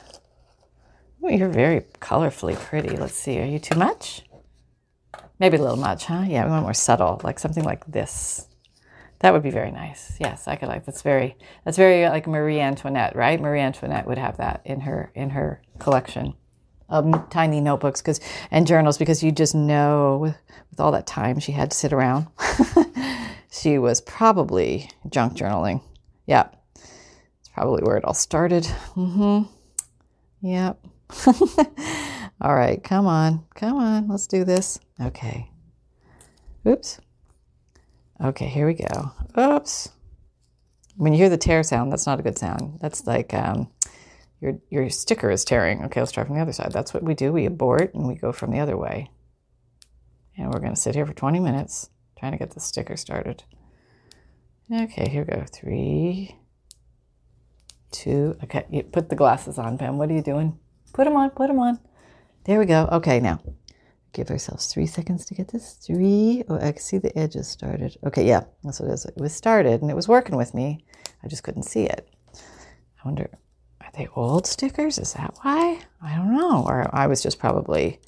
[1.23, 2.97] Oh, you're very colorfully pretty.
[2.97, 3.41] Let's see.
[3.41, 4.23] Are you too much?
[5.39, 6.25] Maybe a little much, huh?
[6.27, 8.47] Yeah, we want more subtle, like something like this.
[9.21, 10.17] That would be very nice.
[10.21, 13.41] Yes, I could like that's very that's very uh, like Marie Antoinette, right?
[13.41, 16.35] Marie Antoinette would have that in her in her collection
[16.89, 20.37] of tiny notebooks because and journals because you just know with,
[20.71, 22.27] with all that time she had to sit around,
[23.51, 25.83] she was probably junk journaling.
[26.27, 28.65] Yeah, it's probably where it all started.
[28.95, 29.51] Mm-hmm.
[30.47, 30.85] Yep.
[32.41, 34.79] all right, come on, come on, let's do this.
[35.01, 35.51] Okay.
[36.67, 37.01] Oops.
[38.23, 39.13] Okay, here we go.
[39.39, 39.91] Oops.
[40.97, 42.79] When you hear the tear sound, that's not a good sound.
[42.81, 43.69] That's like um,
[44.41, 45.85] your your sticker is tearing.
[45.85, 46.73] Okay, let's try from the other side.
[46.73, 47.33] That's what we do.
[47.33, 49.11] We abort and we go from the other way.
[50.37, 53.45] And we're going to sit here for 20 minutes trying to get the sticker started.
[54.73, 55.45] Okay, here we go.
[55.51, 56.37] Three,
[57.91, 58.37] two.
[58.45, 59.99] Okay, you put the glasses on, Pam.
[59.99, 60.59] What are you doing?
[60.93, 61.31] Put them on.
[61.31, 61.79] Put them on.
[62.45, 62.89] There we go.
[62.93, 63.41] Okay, now
[64.13, 65.75] give ourselves three seconds to get this.
[65.75, 66.43] Three.
[66.49, 67.97] Oh, I can see the edges started.
[68.05, 69.05] Okay, yeah, that's what it is.
[69.05, 70.85] It was started and it was working with me.
[71.23, 72.09] I just couldn't see it.
[72.35, 73.31] I wonder,
[73.81, 74.99] are they old stickers?
[74.99, 75.81] Is that why?
[76.03, 76.65] I don't know.
[76.67, 78.01] Or I was just probably,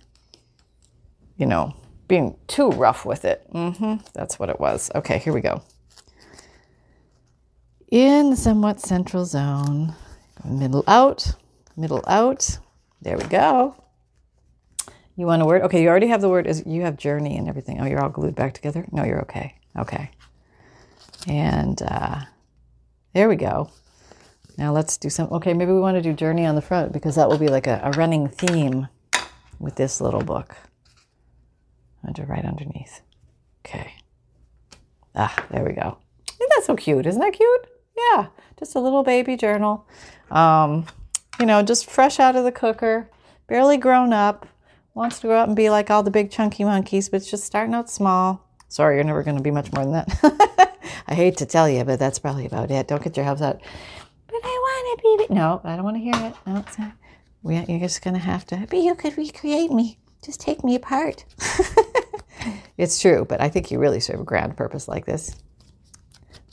[1.37, 1.75] you know,
[2.11, 3.47] being too rough with it.
[3.55, 4.05] Mm-hmm.
[4.13, 4.91] That's what it was.
[4.97, 5.63] Okay, here we go.
[7.91, 9.95] In the somewhat central zone,
[10.45, 11.35] middle out,
[11.77, 12.59] middle out.
[13.01, 13.77] There we go.
[15.17, 15.63] You want a word?
[15.63, 16.47] Okay, you already have the word.
[16.47, 17.81] Is you have journey and everything.
[17.81, 18.85] Oh, you're all glued back together.
[18.91, 19.55] No, you're okay.
[19.79, 20.11] Okay.
[21.29, 22.23] And uh,
[23.15, 23.71] there we go.
[24.59, 25.29] Now let's do some.
[25.33, 27.69] Okay, maybe we want to do journey on the front because that will be like
[27.69, 28.89] a, a running theme
[29.61, 30.57] with this little book.
[32.07, 33.03] Under right underneath.
[33.65, 33.95] Okay.
[35.15, 35.99] Ah, there we go.
[36.29, 37.07] Isn't that so cute?
[37.07, 37.67] Isn't that cute?
[37.97, 38.27] Yeah,
[38.59, 39.87] just a little baby journal.
[40.31, 40.87] Um,
[41.39, 43.11] you know, just fresh out of the cooker,
[43.47, 44.47] barely grown up
[44.95, 47.45] wants to grow up and be like all the big chunky monkeys, but it's just
[47.45, 48.47] starting out small.
[48.69, 50.79] Sorry, you're never going to be much more than that.
[51.09, 52.87] I hate to tell you, but that's probably about it.
[52.87, 53.61] Don't get your hopes up.
[54.27, 55.35] But I want to be.
[55.35, 56.35] No, I don't want to hear it.
[56.47, 56.93] No, it's not.
[57.43, 58.67] You're just going to have to.
[58.69, 59.99] But you could recreate me.
[60.25, 61.25] Just take me apart.
[62.81, 65.37] it's true, but I think you really serve a grand purpose like this.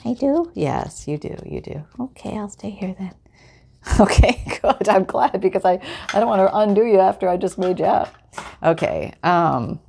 [0.04, 0.52] I do?
[0.54, 1.36] Yes, you do.
[1.46, 1.86] You do.
[2.00, 3.14] Okay, I'll stay here then.
[4.02, 4.90] Okay, good.
[4.90, 5.80] I'm glad because I,
[6.14, 8.14] I don't want to undo you after I just made you up.
[8.62, 9.14] Okay.
[9.24, 9.80] Um,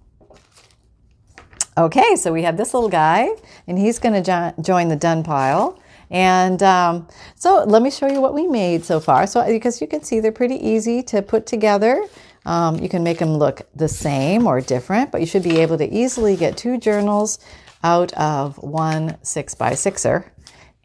[1.76, 3.28] okay, so we have this little guy,
[3.66, 5.80] and he's going to jo- join the done pile.
[6.11, 9.26] And um, so let me show you what we made so far.
[9.26, 12.05] So because you can see they're pretty easy to put together.
[12.49, 15.76] Um, you can make them look the same or different, but you should be able
[15.76, 17.38] to easily get two journals
[17.84, 20.32] out of one six by sixer.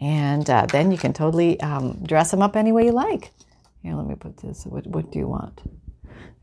[0.02, 3.32] And uh, then you can totally um, dress them up any way you like.
[3.82, 4.66] Here, let me put this.
[4.66, 5.62] What, what do you want?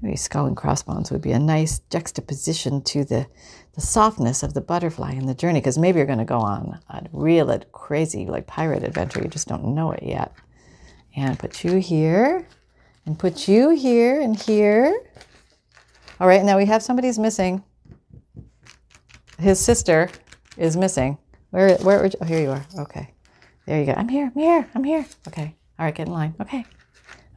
[0.01, 3.27] Maybe skull and crossbones would be a nice juxtaposition to the,
[3.75, 6.81] the softness of the butterfly and the journey, because maybe you're going to go on
[6.89, 9.21] a real crazy, like pirate adventure.
[9.23, 10.33] You just don't know it yet.
[11.15, 12.49] And put you here,
[13.11, 14.97] and put you here and here.
[16.21, 17.65] All right, now we have somebody's missing.
[19.37, 20.11] His sister
[20.57, 21.19] is missing.
[21.51, 22.65] Where, where, oh, here you are.
[22.79, 23.13] Okay.
[23.67, 23.95] There you go.
[23.97, 24.31] I'm here.
[24.33, 24.71] I'm here.
[24.77, 25.05] I'm here.
[25.27, 25.57] Okay.
[25.77, 26.37] All right, get in line.
[26.41, 26.65] Okay.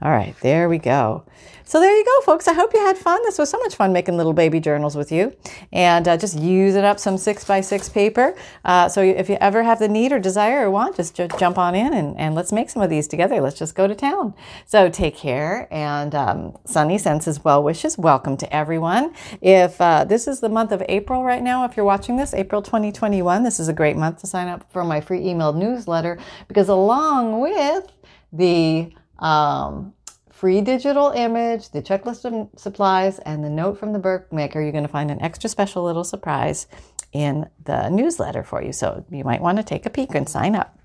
[0.03, 1.23] All right, there we go.
[1.63, 2.49] So there you go, folks.
[2.49, 3.21] I hope you had fun.
[3.23, 5.33] This was so much fun making little baby journals with you,
[5.71, 8.35] and uh, just using up some six by six paper.
[8.65, 11.57] Uh, so if you ever have the need or desire or want, just j- jump
[11.57, 13.39] on in and, and let's make some of these together.
[13.39, 14.33] Let's just go to town.
[14.65, 17.97] So take care, and um, Sunny sends his well wishes.
[17.97, 19.13] Welcome to everyone.
[19.41, 22.61] If uh, this is the month of April right now, if you're watching this, April
[22.61, 26.67] 2021, this is a great month to sign up for my free email newsletter because
[26.67, 27.87] along with
[28.33, 29.93] the um,
[30.31, 34.83] free digital image, the checklist of supplies, and the note from the bookmaker, you're going
[34.83, 36.67] to find an extra special little surprise
[37.11, 38.73] in the newsletter for you.
[38.73, 40.77] So you might want to take a peek and sign up.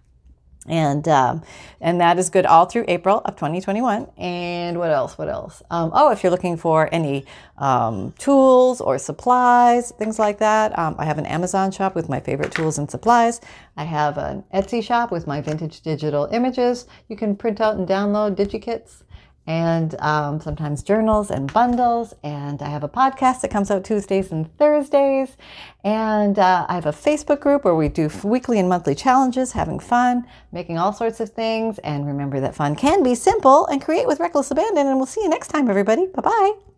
[0.69, 1.43] And um,
[1.81, 4.09] and that is good all through April of 2021.
[4.17, 5.17] And what else?
[5.17, 5.63] What else?
[5.71, 7.25] Um, oh, if you're looking for any
[7.57, 12.21] um, tools or supplies, things like that, um, I have an Amazon shop with my
[12.21, 13.41] favorite tools and supplies.
[13.77, 16.87] I have an Etsy shop with my vintage digital images.
[17.09, 19.03] You can print out and download DigiKits
[19.49, 22.15] and um, sometimes journals and bundles.
[22.23, 25.39] And I have a podcast that comes out Tuesdays and Thursdays.
[25.83, 29.81] And uh, I have a Facebook group where we do weekly and monthly challenges, having
[29.81, 31.79] fun, making all sorts of things.
[31.79, 34.87] And remember that fun can be simple and create with reckless abandon.
[34.87, 36.07] And we'll see you next time, everybody.
[36.07, 36.78] Bye bye.